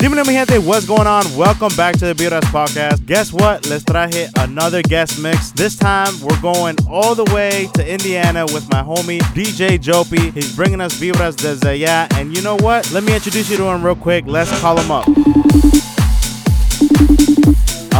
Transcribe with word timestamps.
Dímelo 0.00 0.24
mi 0.24 0.32
gente, 0.32 0.58
what's 0.58 0.86
going 0.86 1.06
on? 1.06 1.22
Welcome 1.36 1.76
back 1.76 1.94
to 1.98 2.06
the 2.06 2.14
Vibras 2.14 2.40
Podcast. 2.50 3.04
Guess 3.04 3.34
what? 3.34 3.68
Les 3.68 3.84
traje 3.84 4.30
another 4.38 4.80
guest 4.80 5.18
mix. 5.20 5.50
This 5.50 5.76
time 5.76 6.18
we're 6.22 6.40
going 6.40 6.76
all 6.88 7.14
the 7.14 7.30
way 7.34 7.68
to 7.74 7.86
Indiana 7.86 8.46
with 8.46 8.66
my 8.70 8.82
homie 8.82 9.20
DJ 9.34 9.78
Jopy. 9.78 10.30
He's 10.30 10.56
bringing 10.56 10.80
us 10.80 10.94
Vibras 10.98 11.36
desde 11.36 11.68
allá. 11.68 12.08
And 12.18 12.34
you 12.34 12.42
know 12.42 12.56
what? 12.56 12.90
Let 12.92 13.04
me 13.04 13.14
introduce 13.14 13.50
you 13.50 13.58
to 13.58 13.64
him 13.64 13.84
real 13.84 13.94
quick. 13.94 14.24
Let's 14.26 14.50
call 14.62 14.80
him 14.80 14.90
up. 14.90 15.04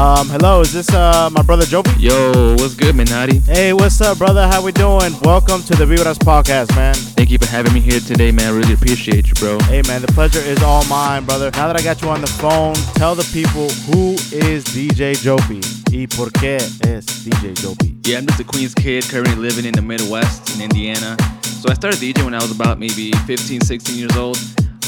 Um, 0.01 0.31
hello, 0.31 0.63
is 0.63 0.73
this 0.73 0.89
uh 0.95 1.29
my 1.31 1.43
brother 1.43 1.67
Jopy? 1.67 1.91
Yo, 1.99 2.55
what's 2.55 2.73
good, 2.75 2.95
Minati? 2.95 3.45
Hey, 3.47 3.75
what's 3.75 4.01
up, 4.01 4.17
brother? 4.17 4.49
How 4.49 4.65
we 4.65 4.73
doing? 4.73 5.13
Welcome 5.21 5.63
to 5.65 5.77
the 5.77 5.85
Vibras 5.85 6.17
Podcast, 6.17 6.75
man. 6.75 6.95
Thank 6.95 7.29
you 7.29 7.37
for 7.37 7.47
having 7.47 7.75
me 7.75 7.81
here 7.81 8.01
today, 8.01 8.33
man. 8.33 8.47
I 8.47 8.57
really 8.57 8.73
appreciate 8.73 9.29
you, 9.29 9.35
bro. 9.35 9.59
Hey, 9.65 9.83
man, 9.87 10.01
the 10.01 10.09
pleasure 10.09 10.39
is 10.39 10.63
all 10.63 10.87
mine, 10.87 11.27
brother. 11.27 11.51
Now 11.51 11.67
that 11.67 11.79
I 11.79 11.83
got 11.83 12.01
you 12.01 12.09
on 12.09 12.23
the 12.23 12.29
phone, 12.29 12.73
tell 12.95 13.15
the 13.15 13.29
people 13.31 13.69
who 13.93 14.15
is 14.35 14.65
DJ 14.65 15.21
Jopy 15.21 15.61
y 15.93 16.07
por 16.07 16.31
qué 16.31 16.57
es 16.87 17.05
DJ 17.05 17.53
Jopy. 17.61 17.95
Yeah, 18.09 18.21
I'm 18.21 18.27
just 18.27 18.41
a 18.41 18.45
Queens 18.45 18.75
kid 18.75 19.05
currently 19.05 19.35
living 19.35 19.67
in 19.67 19.75
the 19.75 19.83
Midwest 19.83 20.57
in 20.57 20.63
Indiana. 20.63 21.19
So 21.43 21.69
I 21.69 21.75
started 21.75 22.01
DJing 22.01 22.25
when 22.25 22.33
I 22.33 22.41
was 22.41 22.53
about 22.53 22.79
maybe 22.79 23.13
15, 23.27 23.61
16 23.61 23.99
years 23.99 24.17
old. 24.17 24.39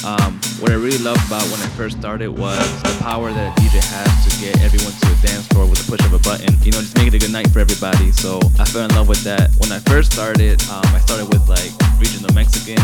Um, 0.04 0.34
what 0.58 0.72
I 0.72 0.74
really 0.74 0.98
loved 0.98 1.22
about 1.30 1.46
when 1.46 1.62
I 1.62 1.70
first 1.78 1.98
started 1.98 2.26
was 2.26 2.58
the 2.82 2.90
power 2.98 3.30
that 3.30 3.56
a 3.56 3.60
DJ 3.60 3.78
has 3.78 4.10
to 4.26 4.30
get 4.42 4.58
everyone 4.58 4.90
to 4.90 5.06
a 5.06 5.18
dance 5.22 5.46
floor 5.46 5.66
with 5.66 5.78
a 5.78 5.86
push 5.86 6.02
of 6.02 6.12
a 6.12 6.18
button. 6.18 6.50
You 6.66 6.72
know, 6.74 6.82
just 6.82 6.98
make 6.98 7.06
it 7.06 7.14
a 7.14 7.18
good 7.18 7.30
night 7.30 7.50
for 7.50 7.60
everybody. 7.60 8.10
So 8.10 8.40
I 8.58 8.64
fell 8.64 8.82
in 8.82 8.90
love 8.98 9.06
with 9.06 9.22
that. 9.22 9.54
When 9.62 9.70
I 9.70 9.78
first 9.86 10.12
started, 10.12 10.58
um, 10.74 10.82
I 10.90 10.98
started 10.98 11.30
with 11.30 11.46
like 11.46 11.70
regional 12.02 12.34
Mexican, 12.34 12.82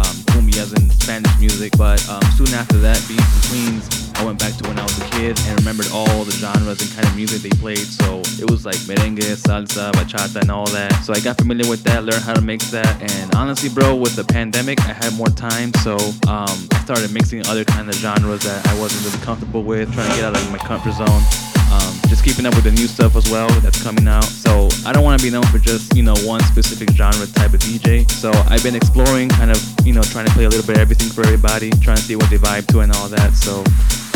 um, 0.00 0.16
cumbias 0.32 0.72
and 0.72 0.88
Spanish 0.96 1.32
music. 1.38 1.76
But 1.76 2.00
um, 2.08 2.24
soon 2.40 2.48
after 2.56 2.78
that, 2.80 3.04
being 3.04 3.20
from 3.20 3.42
Queens, 3.52 3.84
I 4.18 4.24
went 4.24 4.38
back 4.38 4.54
to 4.56 4.68
when 4.68 4.78
I 4.78 4.82
was 4.82 4.98
a 4.98 5.04
kid 5.10 5.38
and 5.46 5.58
remembered 5.60 5.88
all 5.92 6.24
the 6.24 6.32
genres 6.32 6.80
and 6.80 6.90
kind 6.92 7.06
of 7.06 7.14
music 7.14 7.42
they 7.42 7.56
played. 7.58 7.86
So 7.86 8.20
it 8.40 8.50
was 8.50 8.64
like 8.64 8.76
merengue, 8.88 9.20
salsa, 9.36 9.92
bachata, 9.92 10.40
and 10.40 10.50
all 10.50 10.66
that. 10.68 10.92
So 11.04 11.12
I 11.12 11.20
got 11.20 11.36
familiar 11.36 11.68
with 11.68 11.82
that, 11.84 12.04
learned 12.04 12.24
how 12.24 12.34
to 12.34 12.40
mix 12.40 12.70
that. 12.70 13.00
And 13.12 13.34
honestly, 13.34 13.68
bro, 13.68 13.94
with 13.94 14.16
the 14.16 14.24
pandemic, 14.24 14.80
I 14.80 14.94
had 14.94 15.12
more 15.14 15.28
time. 15.28 15.72
So 15.84 15.96
um, 16.28 16.56
I 16.72 16.80
started 16.84 17.12
mixing 17.12 17.46
other 17.46 17.64
kind 17.64 17.88
of 17.88 17.94
genres 17.96 18.42
that 18.44 18.66
I 18.66 18.78
wasn't 18.80 19.04
really 19.04 19.24
comfortable 19.24 19.62
with, 19.62 19.92
trying 19.92 20.10
to 20.10 20.16
get 20.16 20.24
out 20.24 20.36
of 20.36 20.50
my 20.50 20.58
comfort 20.58 20.94
zone. 20.94 21.55
Um, 21.72 21.94
just 22.08 22.24
keeping 22.24 22.46
up 22.46 22.54
with 22.54 22.64
the 22.64 22.72
new 22.72 22.86
stuff 22.86 23.16
as 23.16 23.30
well 23.30 23.48
that's 23.60 23.82
coming 23.82 24.06
out. 24.06 24.24
So 24.24 24.68
I 24.86 24.92
don't 24.92 25.04
want 25.04 25.20
to 25.20 25.26
be 25.26 25.30
known 25.30 25.46
for 25.46 25.58
just 25.58 25.96
you 25.96 26.02
know 26.02 26.14
one 26.22 26.40
specific 26.44 26.90
genre 26.92 27.26
type 27.26 27.54
of 27.54 27.60
DJ. 27.60 28.08
So 28.10 28.30
I've 28.48 28.62
been 28.62 28.76
exploring, 28.76 29.28
kind 29.30 29.50
of 29.50 29.58
you 29.84 29.92
know 29.92 30.02
trying 30.02 30.26
to 30.26 30.32
play 30.32 30.44
a 30.44 30.48
little 30.48 30.66
bit 30.66 30.76
of 30.76 30.82
everything 30.82 31.10
for 31.10 31.22
everybody, 31.22 31.70
trying 31.82 31.96
to 31.96 32.02
see 32.02 32.16
what 32.16 32.30
they 32.30 32.38
vibe 32.38 32.66
to 32.68 32.80
and 32.80 32.92
all 32.92 33.08
that. 33.08 33.34
So 33.34 33.64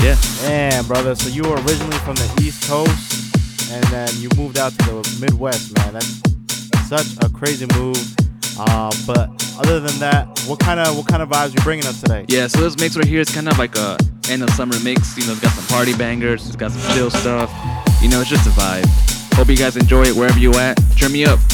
yeah. 0.02 0.16
Damn, 0.42 0.86
brother. 0.86 1.14
So 1.14 1.28
you 1.28 1.42
were 1.42 1.56
originally 1.56 1.98
from 1.98 2.16
the 2.16 2.28
East 2.40 2.68
Coast, 2.68 3.36
and 3.70 3.84
then 3.84 4.08
you 4.16 4.28
moved 4.36 4.58
out 4.58 4.72
to 4.78 5.02
the 5.02 5.18
Midwest, 5.20 5.76
man. 5.76 5.94
That's 5.94 6.88
such 6.88 7.24
a 7.24 7.28
crazy 7.28 7.66
move. 7.74 7.98
Uh, 8.68 8.92
but 9.06 9.30
other 9.58 9.80
than 9.80 9.98
that, 10.00 10.28
what 10.46 10.58
kind 10.58 10.78
of 10.80 10.96
what 10.96 11.06
kind 11.06 11.22
of 11.22 11.28
vibes 11.30 11.54
you 11.56 11.62
bringing 11.62 11.86
us 11.86 12.00
today? 12.00 12.26
Yeah, 12.28 12.46
so 12.46 12.60
this 12.60 12.78
mix 12.78 12.96
right 12.96 13.06
here 13.06 13.20
is 13.20 13.30
kind 13.30 13.48
of 13.48 13.58
like 13.58 13.74
a 13.76 13.96
end 14.28 14.42
of 14.42 14.50
summer 14.50 14.78
mix. 14.84 15.16
You 15.16 15.26
know, 15.26 15.32
it's 15.32 15.40
got 15.40 15.52
some 15.52 15.64
party 15.66 15.96
bangers, 15.96 16.46
it's 16.46 16.56
got 16.56 16.70
some 16.72 16.94
chill 16.94 17.10
stuff. 17.10 17.50
You 18.02 18.08
know, 18.08 18.20
it's 18.20 18.28
just 18.28 18.46
a 18.46 18.50
vibe. 18.50 18.86
Hope 19.34 19.48
you 19.48 19.56
guys 19.56 19.76
enjoy 19.76 20.02
it 20.04 20.14
wherever 20.14 20.38
you 20.38 20.52
at. 20.54 20.74
Turn 20.98 21.12
me 21.12 21.24
up. 21.24 21.38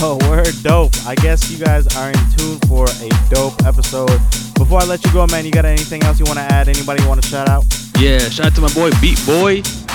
Oh, 0.00 0.16
word 0.30 0.54
dope. 0.62 0.92
I 1.06 1.16
guess 1.16 1.50
you 1.50 1.58
guys 1.58 1.88
are 1.96 2.10
in 2.10 2.18
tune 2.36 2.60
for 2.68 2.84
a 2.84 3.08
dope 3.30 3.60
episode. 3.64 4.16
Before 4.54 4.80
I 4.80 4.84
let 4.84 5.04
you 5.04 5.12
go, 5.12 5.26
man, 5.26 5.44
you 5.44 5.50
got 5.50 5.64
anything 5.64 6.04
else 6.04 6.20
you 6.20 6.24
want 6.24 6.38
to 6.38 6.44
add? 6.44 6.68
Anybody 6.68 7.02
you 7.02 7.08
want 7.08 7.20
to 7.20 7.28
shout 7.28 7.48
out? 7.48 7.64
Yeah, 7.98 8.20
shout 8.28 8.46
out 8.46 8.54
to 8.54 8.60
my 8.60 8.72
boy 8.74 8.90
Beat 9.00 9.18
Boy. 9.26 9.54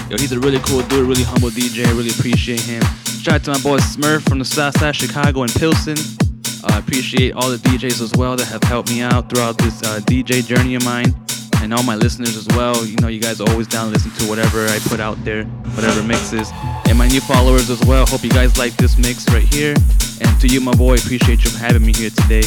Yo, 0.10 0.18
he's 0.18 0.34
a 0.34 0.40
really 0.40 0.60
cool 0.60 0.82
dude, 0.84 1.08
really 1.08 1.24
humble 1.24 1.50
DJ. 1.52 1.86
I 1.86 1.92
really 1.92 2.10
appreciate 2.10 2.60
him. 2.60 2.84
Shout 3.06 3.36
out 3.36 3.44
to 3.46 3.52
my 3.52 3.62
boy 3.62 3.78
Smurf 3.78 4.28
from 4.28 4.40
the 4.40 4.46
South 4.46 4.78
Side, 4.78 4.94
Chicago 4.94 5.44
and 5.44 5.54
Pilsen. 5.54 5.96
I 6.66 6.80
appreciate 6.80 7.34
all 7.34 7.50
the 7.50 7.58
DJs 7.58 8.02
as 8.02 8.14
well 8.16 8.36
that 8.36 8.48
have 8.48 8.64
helped 8.64 8.90
me 8.90 9.02
out 9.02 9.30
throughout 9.30 9.58
this 9.58 9.82
uh, 9.84 10.00
DJ 10.02 10.46
journey 10.46 10.76
of 10.76 10.86
mine. 10.86 11.14
And 11.62 11.74
all 11.74 11.84
my 11.84 11.96
listeners 11.96 12.36
as 12.36 12.48
well. 12.58 12.86
You 12.86 12.98
know, 12.98 13.08
you 13.08 13.22
guys 13.22 13.40
always 13.40 13.68
down 13.68 13.88
to 13.88 13.94
listen 13.94 14.12
to 14.12 14.30
whatever 14.30 14.68
I 14.68 14.80
put 14.88 15.00
out 15.00 15.24
there, 15.24 15.46
whatever 15.76 16.04
mixes. 16.04 16.52
And 16.88 16.98
my 16.98 17.08
new 17.08 17.22
followers 17.22 17.70
as 17.70 17.82
well. 17.86 18.06
Hope 18.06 18.24
you 18.24 18.30
guys 18.30 18.58
like 18.58 18.76
this 18.76 18.98
mix 18.98 19.28
right 19.30 19.48
here. 19.54 19.74
And 20.20 20.42
to 20.42 20.48
you, 20.48 20.60
my 20.60 20.74
boy, 20.74 20.96
appreciate 20.96 21.44
you 21.46 21.52
having 21.58 21.86
me 21.86 21.94
here 21.94 22.10
today. 22.10 22.44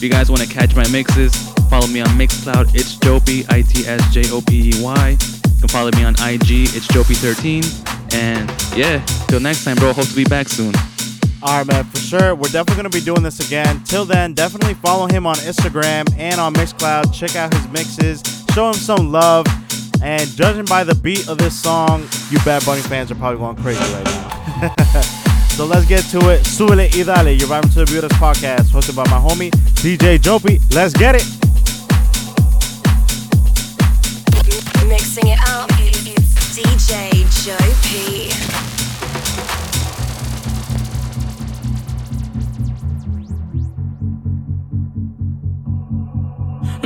If 0.00 0.02
you 0.02 0.10
guys 0.10 0.30
want 0.30 0.42
to 0.42 0.48
catch 0.48 0.74
my 0.74 0.86
mixes, 0.88 1.34
follow 1.68 1.86
me 1.86 2.00
on 2.00 2.08
Mixcloud. 2.18 2.74
It's 2.74 2.96
Jopy, 2.96 3.44
I 3.48 3.62
T 3.62 3.86
S 3.86 4.12
J 4.12 4.30
O 4.30 4.40
P 4.40 4.70
E 4.70 4.82
Y. 4.82 5.10
You 5.10 5.60
can 5.60 5.68
follow 5.68 5.90
me 5.92 6.04
on 6.04 6.14
IG. 6.14 6.72
It's 6.72 6.86
Jopy13. 6.88 8.14
And 8.14 8.50
yeah, 8.76 9.04
till 9.28 9.40
next 9.40 9.64
time, 9.64 9.76
bro. 9.76 9.92
Hope 9.92 10.06
to 10.06 10.16
be 10.16 10.24
back 10.24 10.48
soon. 10.48 10.74
All 11.42 11.56
right, 11.56 11.66
man, 11.66 11.84
for 11.84 11.96
sure. 11.96 12.34
We're 12.34 12.50
definitely 12.50 12.82
going 12.82 12.90
to 12.90 12.98
be 12.98 13.04
doing 13.04 13.22
this 13.22 13.40
again. 13.40 13.82
Till 13.84 14.04
then, 14.04 14.34
definitely 14.34 14.74
follow 14.74 15.06
him 15.06 15.26
on 15.26 15.36
Instagram 15.36 16.12
and 16.18 16.38
on 16.38 16.52
Mixcloud. 16.52 17.14
Check 17.14 17.34
out 17.34 17.52
his 17.54 17.66
mixes. 17.68 18.22
Show 18.54 18.68
him 18.68 18.74
some 18.74 19.10
love. 19.10 19.46
And 20.02 20.28
judging 20.36 20.66
by 20.66 20.84
the 20.84 20.94
beat 20.94 21.28
of 21.28 21.38
this 21.38 21.58
song, 21.58 22.06
you 22.30 22.38
Bad 22.44 22.64
Bunny 22.66 22.82
fans 22.82 23.10
are 23.10 23.14
probably 23.14 23.38
going 23.38 23.56
crazy 23.56 23.80
right 23.94 24.04
now. 24.04 24.74
so 25.48 25.64
let's 25.64 25.86
get 25.86 26.04
to 26.06 26.18
it. 26.30 26.42
Súbele 26.42 26.90
y 26.94 27.04
dale. 27.04 27.34
You're 27.34 27.48
vibing 27.48 27.72
to 27.72 27.84
the 27.84 27.86
Vibras 27.86 28.10
Podcast, 28.18 28.70
hosted 28.70 28.96
by 28.96 29.04
my 29.10 29.18
homie, 29.18 29.50
DJ 29.80 30.20
Jopy. 30.20 30.60
Let's 30.74 30.92
get 30.92 31.14
it. 31.14 31.24
Mixing 34.88 35.28
it 35.28 35.38
up, 35.48 35.70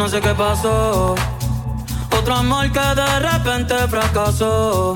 No 0.04 0.10
sé 0.10 0.20
qué 0.20 0.34
pasó. 0.34 1.14
Otro 2.18 2.34
amor 2.34 2.70
que 2.70 2.78
de 2.78 3.20
repente 3.20 3.74
fracasó. 3.88 4.92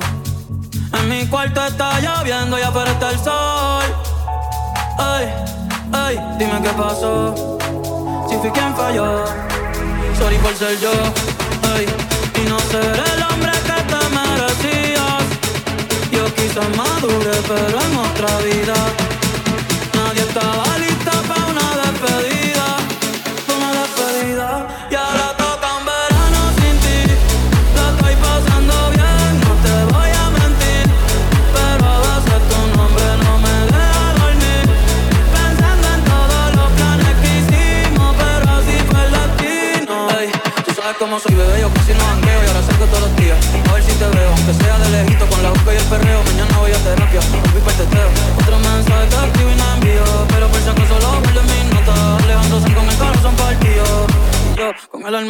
En 0.93 1.09
mi 1.09 1.25
cuarto 1.25 1.65
está 1.65 1.99
lloviendo 1.99 2.59
y 2.59 2.61
afuera 2.61 2.91
está 2.91 3.09
el 3.09 3.17
sol. 3.17 3.85
Ay, 4.99 5.25
ay, 5.93 6.19
dime 6.37 6.61
qué 6.61 6.69
pasó. 6.77 7.57
Si 8.29 8.35
fui 8.35 8.51
quien 8.51 8.75
falló. 8.75 9.25
Sorry 10.19 10.37
por 10.37 10.53
ser 10.53 10.79
yo. 10.79 10.91
Ay, 11.73 11.87
y 12.39 12.47
no 12.47 12.59
ser 12.59 12.93
el 13.15 13.23
hombre 13.23 13.51
que 13.65 13.81
te 13.91 14.01
merecías. 14.13 15.23
Yo 16.11 16.35
quizás 16.35 16.69
madure, 16.77 17.35
pero 17.47 17.81
en 17.81 17.97
otra 17.97 18.37
vida. 18.45 18.75
Nadie 19.95 20.21
estaba 20.21 20.77
lista 20.77 20.88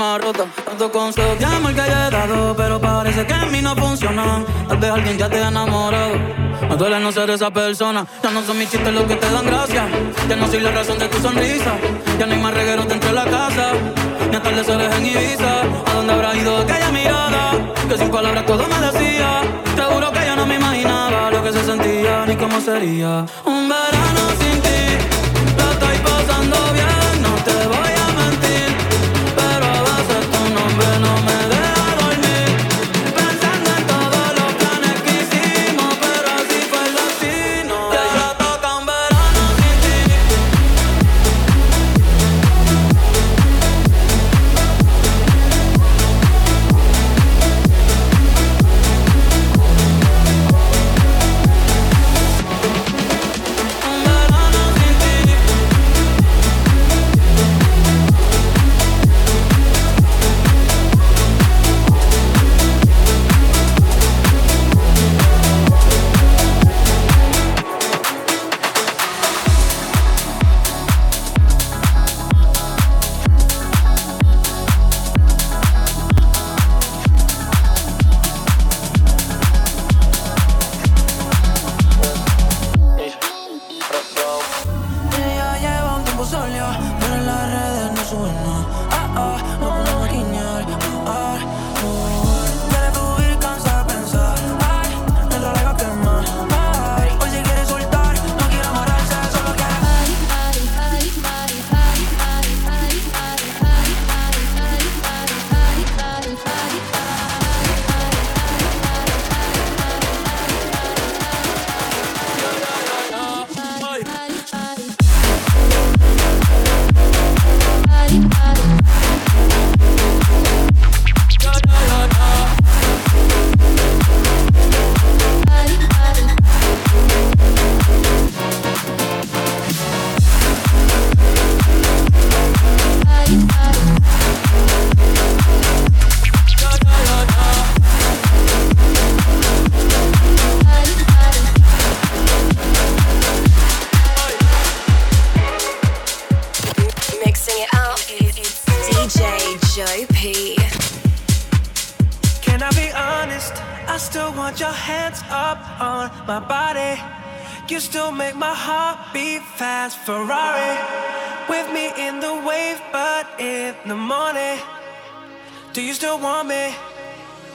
alma 0.10 0.18
rota, 0.18 0.46
tanto 0.66 0.92
consejo 0.92 1.36
de 1.36 1.46
amor 1.46 1.74
que 1.74 1.82
he 1.82 2.10
dado, 2.10 2.56
pero 2.56 2.80
parece 2.80 3.26
que 3.26 3.34
en 3.34 3.52
mí 3.52 3.62
no 3.62 3.76
funcionan. 3.76 4.46
Tal 4.68 4.78
vez 4.78 4.92
alguien 4.92 5.18
ya 5.18 5.30
te 5.30 5.44
ha 5.44 5.48
enamorado. 5.50 6.14
Me 6.70 6.76
duele 6.76 7.00
no 7.00 7.12
ser 7.12 7.30
esa 7.30 7.52
persona. 7.52 8.06
Ya 8.24 8.32
no 8.32 8.42
son 8.44 8.58
mis 8.58 8.70
chistes 8.70 8.94
los 8.94 9.04
que 9.04 9.16
te 9.16 9.30
dan 9.30 9.46
gracia. 9.46 9.88
Ya 10.28 10.36
no 10.36 10.48
soy 10.48 10.62
la 10.62 10.72
razón 10.72 10.98
de 11.00 11.08
tu 11.08 11.20
sonrisa. 11.20 11.74
Ya 12.18 12.26
no 12.26 12.34
hay 12.34 12.40
más 12.40 12.54
regueros 12.54 12.88
dentro 12.88 13.10
de 13.10 13.16
la 13.16 13.26
casa. 13.26 13.72
Ni 14.30 14.36
atardeceres 14.36 14.96
en 14.96 15.06
Ibiza. 15.06 15.62
¿A 15.88 15.94
dónde 15.94 16.14
habrá 16.14 16.36
ido 16.36 16.58
aquella 16.58 16.92
mirada? 16.92 17.52
Que 17.88 17.98
sin 17.98 18.10
palabras 18.10 18.46
todo 18.46 18.66
me 18.68 18.80
decía. 18.80 19.42
Te 19.76 19.82
juro 19.82 20.12
que 20.12 20.26
yo 20.26 20.36
no 20.36 20.46
me 20.46 20.56
imaginaba 20.56 21.32
lo 21.32 21.44
que 21.44 21.52
se 21.52 21.64
sentía 21.64 22.26
ni 22.26 22.36
cómo 22.36 22.60
sería. 22.62 23.26
Un 23.46 23.70
verano 23.70 24.24
sin 24.40 24.62
ti. 24.62 24.82
La 25.58 25.72
estoy 25.72 25.98
pasando 26.04 26.58
bien, 26.74 26.99
tu 30.80 31.09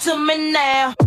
to 0.00 0.16
me 0.16 0.50
now. 0.50 0.99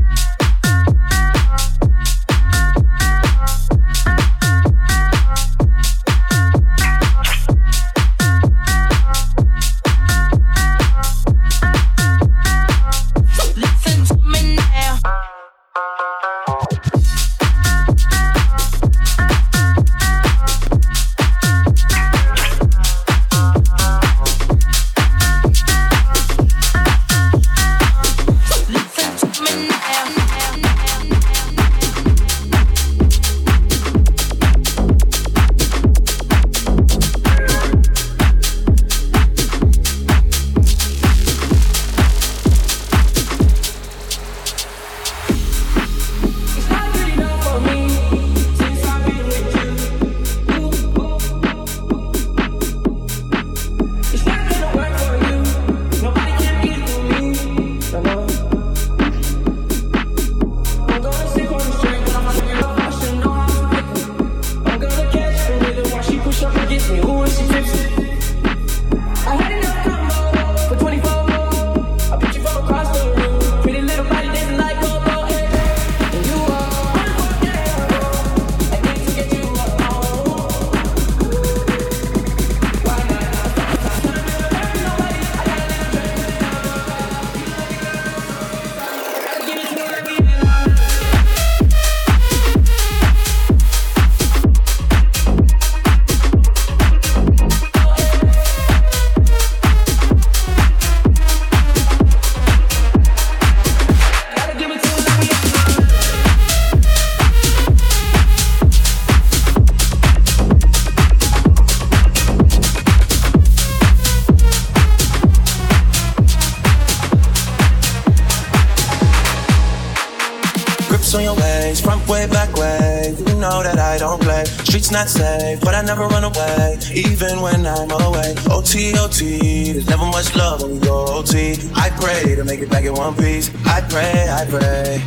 Not 124.93 125.09
safe, 125.09 125.59
but 125.61 125.73
I 125.73 125.81
never 125.81 126.05
run 126.05 126.23
away, 126.23 126.77
even 126.93 127.41
when 127.41 127.65
I'm 127.65 127.89
away. 127.89 128.37
OT, 128.53 128.93
OT, 128.99 129.73
there's 129.73 129.89
never 129.89 130.05
much 130.05 130.35
love 130.35 130.61
when 130.61 130.77
we 130.77 130.79
go 130.79 131.05
OT. 131.17 131.57
I 131.73 131.89
pray 131.97 132.35
to 132.35 132.43
make 132.45 132.61
it 132.61 132.69
back 132.69 132.85
in 132.85 132.93
one 132.93 133.15
piece. 133.15 133.49
I 133.65 133.81
pray, 133.81 134.29
I 134.29 134.45
pray. 134.45 135.01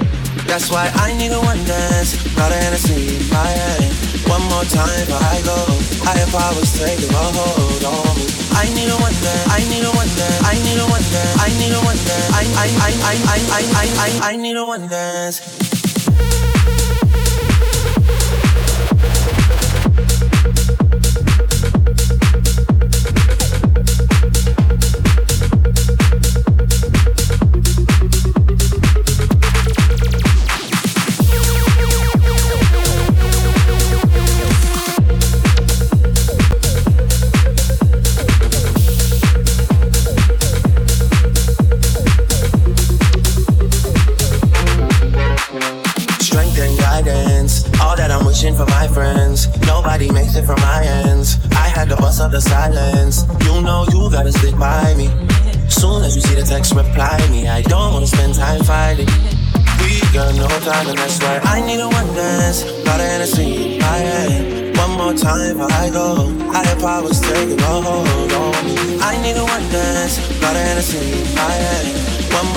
That's 0.50 0.71
why 0.71 0.90
I 0.95 1.14
need 1.16 1.31
a 1.31 1.38
one 1.38 1.62
dance, 1.64 2.19
not 2.37 2.50
a 2.50 2.57
Hennessy 2.59 3.23
in 3.23 3.31
my 3.31 3.47
hand. 3.47 3.95
One 4.26 4.43
more 4.50 4.66
time 4.66 4.90
before 5.07 5.23
I 5.23 5.38
go. 5.47 5.55
Higher 6.02 6.26
powers 6.35 6.71
take 6.75 6.99
a 6.99 7.14
hold 7.14 7.85
on 7.87 8.11
me. 8.19 8.26
I 8.59 8.66
need 8.75 8.90
a 8.90 8.99
one 8.99 9.14
dance. 9.23 9.47
I 9.55 9.62
need 9.71 9.87
a 9.87 9.93
one 9.95 10.11
dance. 10.19 10.43
I 10.43 10.55
need 10.66 10.83
a 10.83 10.87
one 10.90 11.07
dance. 11.14 11.38
I 11.38 11.49
need 11.62 11.71
a 11.71 11.81
one 11.87 12.00
dance. 12.02 12.31
I 12.35 12.43
I 12.59 12.69
I 12.75 12.93
I 13.07 13.14
I 13.23 13.38
I 13.55 13.62
I 13.71 13.87
I 14.02 14.33
I 14.33 14.37
need 14.37 14.57
a 14.57 14.64
one 14.66 14.88
dance. 14.88 15.75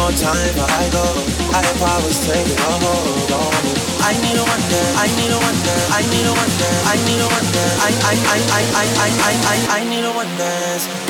More 0.10 0.18
time 0.18 0.42
before 0.42 0.66
I 0.66 0.90
go. 0.90 1.06
Higher 1.54 1.78
powers 1.78 2.18
taking 2.26 2.58
a 2.58 2.74
hold 2.82 3.30
on 3.30 3.54
me. 3.62 3.78
I 4.02 4.18
need 4.26 4.34
a 4.34 4.42
one 4.42 4.64
dance, 4.66 4.98
I 4.98 5.06
need 5.14 5.30
a 5.30 5.38
one 5.38 5.60
dance, 5.62 5.86
I 5.94 6.02
need 6.10 6.26
a 6.26 6.34
one 6.34 6.50
dance, 6.58 6.82
I 6.90 6.98
need 7.06 7.22
a 7.22 7.28
one 7.30 7.48
dance, 7.54 7.78
I 7.78 7.92
I 8.10 8.16
I 8.26 8.40
I 8.50 8.86
I 8.90 9.10
I 9.22 9.34
I 9.54 9.58
I 9.78 9.84
need 9.86 10.06
a 10.06 10.10
one 10.10 11.09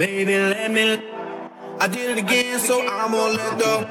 Baby, 0.00 0.32
let 0.32 0.70
me. 0.70 0.98
I 1.78 1.86
did 1.86 2.16
it 2.16 2.24
again, 2.24 2.58
so 2.58 2.80
I'm 2.88 3.12
gonna 3.12 3.34
let 3.34 3.58
go. 3.58 3.86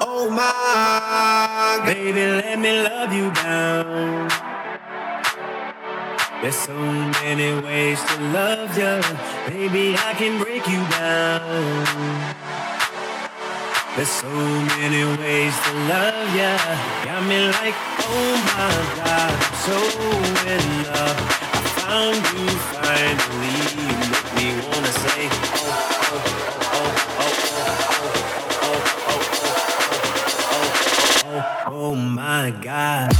Oh 0.00 0.30
my, 0.30 0.48
God! 0.48 1.84
baby, 1.84 2.24
let 2.40 2.58
me 2.58 2.80
love 2.80 3.12
you 3.12 3.30
down. 3.34 4.30
There's 6.40 6.56
so 6.56 6.72
many 6.72 7.60
ways 7.60 8.02
to 8.02 8.16
love 8.32 8.72
you, 8.72 9.04
baby. 9.52 9.96
I 9.98 10.14
can 10.14 10.42
break 10.42 10.66
you 10.66 10.80
down. 10.96 11.84
There's 13.96 14.08
so 14.08 14.32
many 14.80 15.04
ways 15.20 15.54
to 15.64 15.72
love 15.92 16.34
ya 16.34 16.56
Got 17.04 17.28
me 17.28 17.48
like, 17.52 17.76
oh 18.00 18.32
my 18.56 18.72
god, 18.96 19.36
I'm 19.36 19.54
so 19.68 19.76
in 20.48 20.64
love 20.88 21.20
I 21.52 21.60
found 21.84 22.16
you 22.32 22.48
finally 22.72 23.51
Oh 31.84 31.94
my 31.94 32.50
god. 32.50 33.12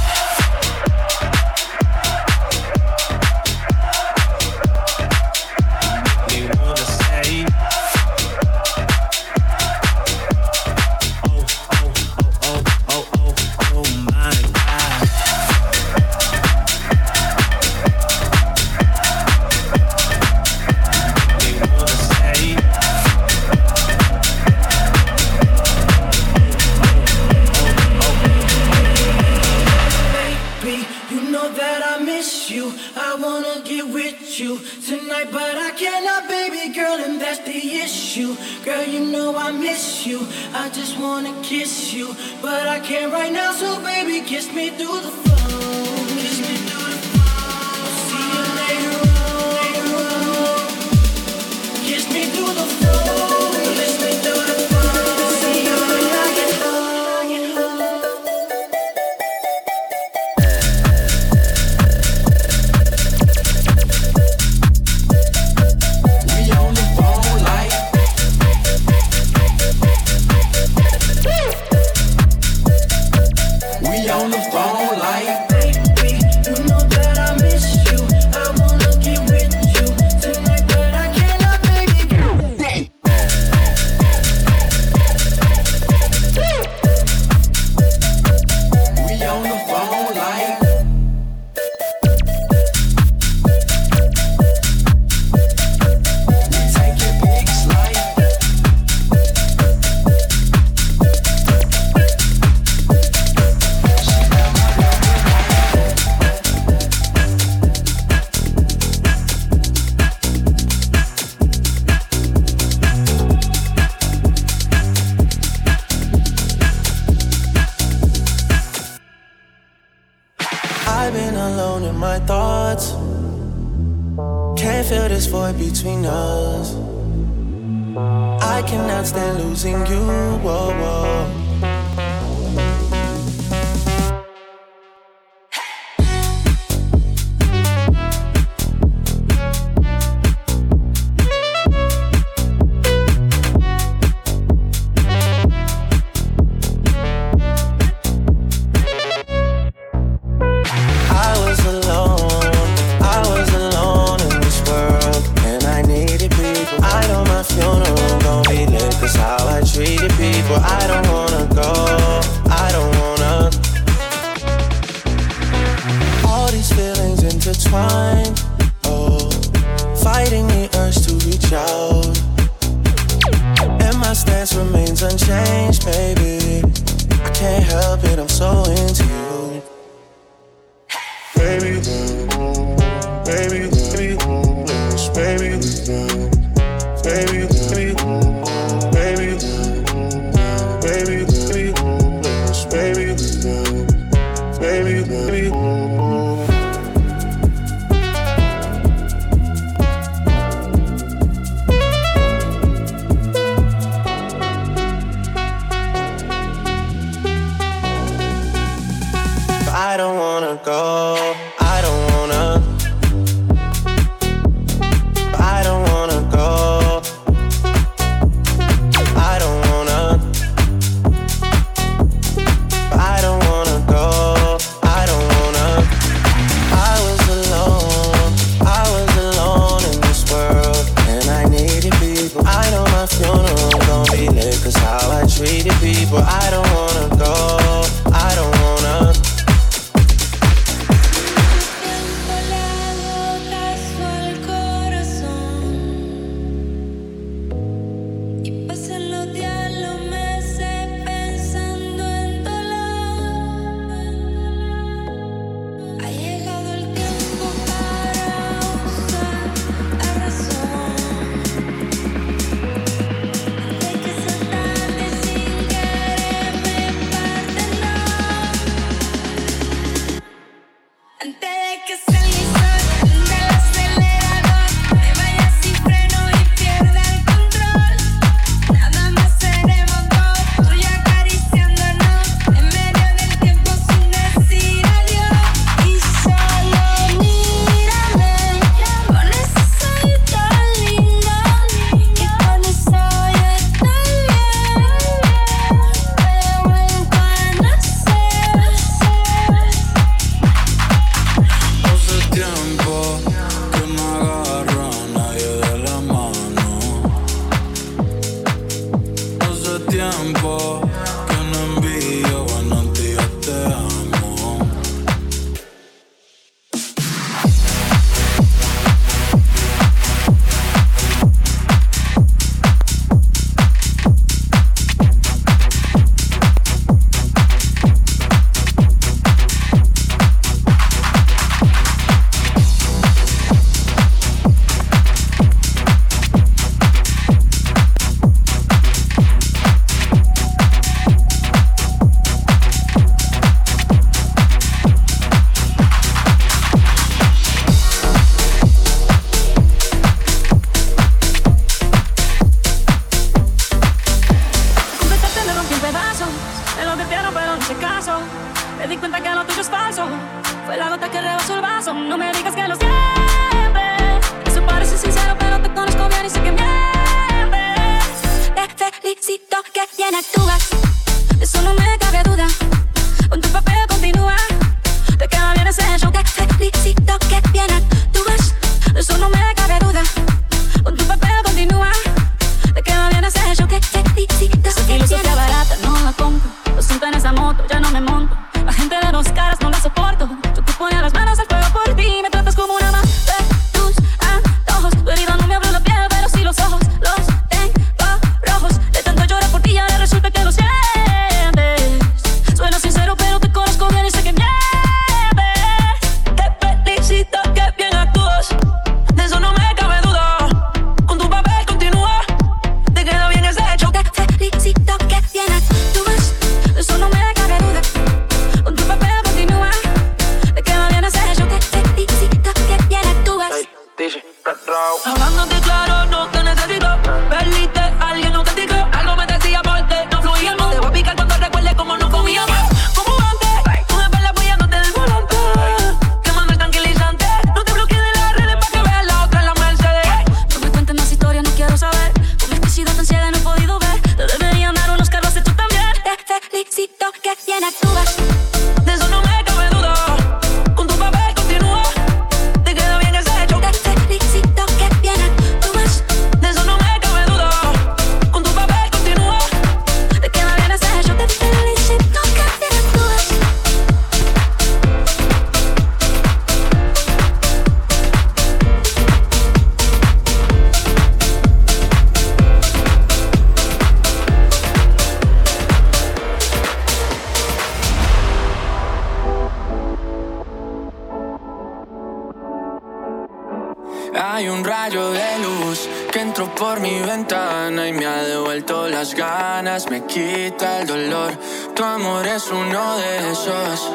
las 489.03 489.15
ganas, 489.15 489.89
me 489.89 490.05
quita 490.05 490.79
el 490.79 490.87
dolor. 490.87 491.31
Tu 491.75 491.83
amor 491.83 492.25
es 492.25 492.47
uno 492.49 492.97
de 492.97 493.31
esos 493.31 493.91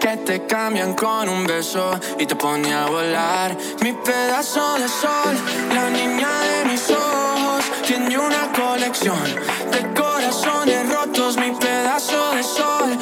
que 0.00 0.16
te 0.24 0.46
cambian 0.46 0.94
con 0.94 1.28
un 1.28 1.46
beso 1.46 1.90
y 2.18 2.24
te 2.24 2.34
pone 2.34 2.72
a 2.72 2.86
volar. 2.86 3.54
Mi 3.82 3.92
pedazo 3.92 4.78
de 4.78 4.88
sol, 4.88 5.34
la 5.74 5.90
niña 5.90 6.30
de 6.50 6.64
mis 6.70 6.88
ojos, 6.88 7.64
tiene 7.86 8.16
una 8.16 8.50
colección 8.52 9.22
de 9.70 10.00
corazones 10.00 10.88
rotos. 10.88 11.36
Mi 11.36 11.50
pedazo 11.50 12.34
de 12.34 12.42
sol. 12.42 12.98